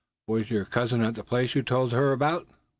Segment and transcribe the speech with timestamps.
[0.25, 2.47] "Was your cousin at the place you told her about?"